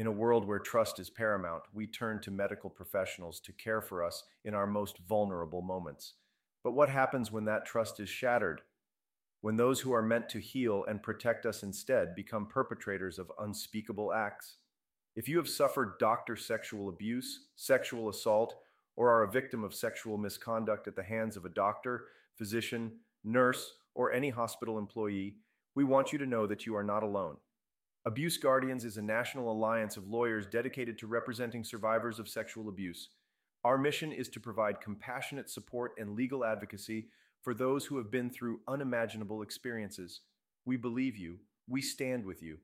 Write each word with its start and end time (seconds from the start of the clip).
In 0.00 0.06
a 0.06 0.10
world 0.10 0.46
where 0.46 0.58
trust 0.58 0.98
is 0.98 1.10
paramount, 1.10 1.64
we 1.74 1.86
turn 1.86 2.22
to 2.22 2.30
medical 2.30 2.70
professionals 2.70 3.38
to 3.40 3.52
care 3.52 3.82
for 3.82 4.02
us 4.02 4.24
in 4.46 4.54
our 4.54 4.66
most 4.66 4.96
vulnerable 5.06 5.60
moments. 5.60 6.14
But 6.64 6.72
what 6.72 6.88
happens 6.88 7.30
when 7.30 7.44
that 7.44 7.66
trust 7.66 8.00
is 8.00 8.08
shattered? 8.08 8.62
When 9.42 9.56
those 9.58 9.78
who 9.78 9.92
are 9.92 10.00
meant 10.00 10.30
to 10.30 10.40
heal 10.40 10.86
and 10.88 11.02
protect 11.02 11.44
us 11.44 11.62
instead 11.62 12.14
become 12.14 12.46
perpetrators 12.46 13.18
of 13.18 13.30
unspeakable 13.38 14.10
acts? 14.14 14.56
If 15.16 15.28
you 15.28 15.36
have 15.36 15.50
suffered 15.50 15.98
doctor 15.98 16.34
sexual 16.34 16.88
abuse, 16.88 17.48
sexual 17.56 18.08
assault, 18.08 18.54
or 18.96 19.10
are 19.10 19.24
a 19.24 19.30
victim 19.30 19.62
of 19.62 19.74
sexual 19.74 20.16
misconduct 20.16 20.88
at 20.88 20.96
the 20.96 21.02
hands 21.02 21.36
of 21.36 21.44
a 21.44 21.50
doctor, 21.50 22.06
physician, 22.38 22.90
nurse, 23.22 23.74
or 23.94 24.12
any 24.12 24.30
hospital 24.30 24.78
employee, 24.78 25.36
we 25.74 25.84
want 25.84 26.10
you 26.10 26.18
to 26.18 26.24
know 26.24 26.46
that 26.46 26.64
you 26.64 26.74
are 26.74 26.82
not 26.82 27.02
alone. 27.02 27.36
Abuse 28.06 28.38
Guardians 28.38 28.86
is 28.86 28.96
a 28.96 29.02
national 29.02 29.52
alliance 29.52 29.98
of 29.98 30.08
lawyers 30.08 30.46
dedicated 30.46 30.96
to 30.98 31.06
representing 31.06 31.62
survivors 31.62 32.18
of 32.18 32.30
sexual 32.30 32.70
abuse. 32.70 33.10
Our 33.62 33.76
mission 33.76 34.10
is 34.10 34.30
to 34.30 34.40
provide 34.40 34.80
compassionate 34.80 35.50
support 35.50 35.92
and 35.98 36.16
legal 36.16 36.42
advocacy 36.42 37.08
for 37.42 37.52
those 37.52 37.84
who 37.84 37.98
have 37.98 38.10
been 38.10 38.30
through 38.30 38.60
unimaginable 38.66 39.42
experiences. 39.42 40.22
We 40.64 40.78
believe 40.78 41.18
you, 41.18 41.40
we 41.68 41.82
stand 41.82 42.24
with 42.24 42.42
you. 42.42 42.56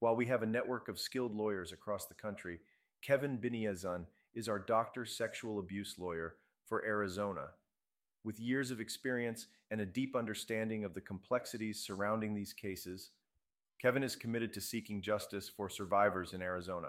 While 0.00 0.16
we 0.16 0.26
have 0.26 0.42
a 0.42 0.46
network 0.46 0.88
of 0.88 0.98
skilled 0.98 1.36
lawyers 1.36 1.70
across 1.70 2.06
the 2.06 2.14
country, 2.14 2.58
Kevin 3.00 3.38
Biniazan 3.38 4.06
is 4.34 4.48
our 4.48 4.58
doctor 4.58 5.04
sexual 5.04 5.60
abuse 5.60 6.00
lawyer 6.00 6.34
for 6.66 6.84
Arizona. 6.84 7.50
With 8.24 8.40
years 8.40 8.72
of 8.72 8.80
experience 8.80 9.46
and 9.70 9.80
a 9.80 9.86
deep 9.86 10.16
understanding 10.16 10.82
of 10.84 10.94
the 10.94 11.00
complexities 11.00 11.80
surrounding 11.80 12.34
these 12.34 12.52
cases, 12.52 13.10
Kevin 13.80 14.02
is 14.02 14.14
committed 14.14 14.52
to 14.52 14.60
seeking 14.60 15.00
justice 15.00 15.48
for 15.48 15.70
survivors 15.70 16.34
in 16.34 16.42
Arizona. 16.42 16.88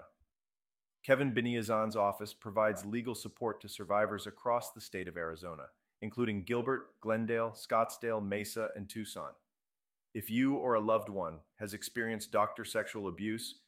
Kevin 1.02 1.32
Biniazan's 1.32 1.96
office 1.96 2.34
provides 2.34 2.84
legal 2.84 3.14
support 3.14 3.62
to 3.62 3.68
survivors 3.68 4.26
across 4.26 4.72
the 4.72 4.80
state 4.80 5.08
of 5.08 5.16
Arizona, 5.16 5.64
including 6.02 6.44
Gilbert, 6.44 6.90
Glendale, 7.00 7.52
Scottsdale, 7.52 8.22
Mesa, 8.22 8.68
and 8.76 8.90
Tucson. 8.90 9.30
If 10.12 10.30
you 10.30 10.56
or 10.56 10.74
a 10.74 10.80
loved 10.80 11.08
one 11.08 11.38
has 11.58 11.72
experienced 11.72 12.30
doctor 12.30 12.64
sexual 12.64 13.08
abuse, 13.08 13.60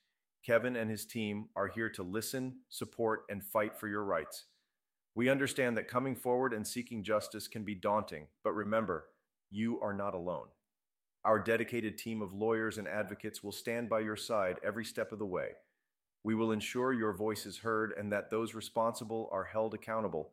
Kevin 0.45 0.77
and 0.77 0.91
his 0.91 1.07
team 1.07 1.47
are 1.57 1.69
here 1.69 1.89
to 1.89 2.03
listen, 2.03 2.57
support, 2.69 3.23
and 3.31 3.43
fight 3.43 3.75
for 3.75 3.89
your 3.89 4.05
rights. 4.05 4.45
We 5.15 5.31
understand 5.31 5.79
that 5.79 5.89
coming 5.89 6.15
forward 6.15 6.53
and 6.53 6.67
seeking 6.67 7.03
justice 7.03 7.49
can 7.49 7.65
be 7.65 7.75
daunting, 7.75 8.27
but 8.43 8.53
remember, 8.53 9.07
you 9.51 9.81
are 9.81 9.95
not 9.95 10.13
alone. 10.13 10.49
Our 11.25 11.39
dedicated 11.39 11.97
team 11.97 12.21
of 12.21 12.35
lawyers 12.35 12.77
and 12.77 12.87
advocates 12.87 13.43
will 13.43 13.53
stand 13.53 13.89
by 13.89 14.01
your 14.01 14.17
side 14.17 14.59
every 14.63 14.85
step 14.85 15.11
of 15.11 15.19
the 15.19 15.25
way. 15.25 15.53
We 16.23 16.35
will 16.35 16.53
ensure 16.53 16.93
your 16.93 17.15
voice 17.15 17.47
is 17.47 17.59
heard 17.59 17.95
and 17.99 18.13
that 18.13 18.31
those 18.31 18.55
responsible 18.55 19.31
are 19.33 19.45
held 19.45 19.73
accountable. 19.73 20.33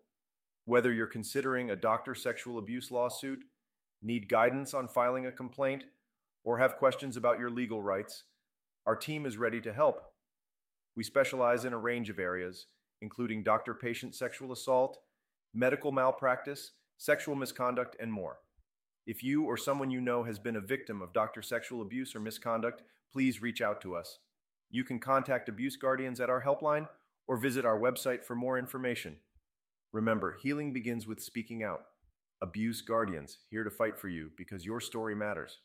Whether 0.66 0.92
you're 0.92 1.08
considering 1.08 1.70
a 1.72 1.76
doctor 1.76 2.14
sexual 2.14 2.58
abuse 2.58 2.92
lawsuit, 2.92 3.44
need 4.02 4.28
guidance 4.28 4.74
on 4.74 4.88
filing 4.88 5.26
a 5.26 5.32
complaint, 5.32 5.86
or 6.44 6.58
have 6.58 6.78
questions 6.78 7.18
about 7.18 7.40
your 7.40 7.50
legal 7.50 7.82
rights, 7.82 8.24
our 8.86 8.96
team 8.96 9.26
is 9.26 9.38
ready 9.38 9.62
to 9.62 9.74
help. 9.74 10.02
We 10.96 11.04
specialize 11.04 11.66
in 11.66 11.74
a 11.74 11.78
range 11.78 12.10
of 12.10 12.20
areas, 12.20 12.68
including 13.02 13.44
doctor 13.44 13.74
patient 13.74 14.14
sexual 14.16 14.52
assault, 14.52 15.00
medical 15.54 15.92
malpractice, 15.92 16.72
sexual 16.98 17.36
misconduct, 17.36 17.96
and 18.00 18.12
more. 18.12 18.40
If 19.08 19.24
you 19.24 19.44
or 19.44 19.58
someone 19.58 19.90
you 19.90 20.00
know 20.00 20.24
has 20.24 20.38
been 20.38 20.56
a 20.56 20.62
victim 20.62 21.02
of 21.02 21.14
doctor 21.14 21.42
sexual 21.42 21.82
abuse 21.82 22.16
or 22.16 22.20
misconduct, 22.20 22.84
please 23.12 23.42
reach 23.42 23.62
out 23.62 23.82
to 23.82 23.96
us. 23.96 24.20
You 24.70 24.84
can 24.84 25.00
contact 25.00 25.50
Abuse 25.50 25.76
Guardians 25.76 26.20
at 26.20 26.30
our 26.30 26.44
helpline 26.44 26.88
or 27.28 27.38
visit 27.38 27.66
our 27.66 27.80
website 27.80 28.24
for 28.24 28.36
more 28.36 28.58
information. 28.60 29.18
Remember, 29.92 30.38
healing 30.42 30.72
begins 30.72 31.08
with 31.08 31.22
speaking 31.22 31.64
out. 31.64 31.86
Abuse 32.42 32.82
Guardians, 32.82 33.40
here 33.50 33.64
to 33.64 33.70
fight 33.70 34.00
for 34.00 34.08
you 34.08 34.32
because 34.38 34.66
your 34.66 34.80
story 34.80 35.16
matters. 35.16 35.58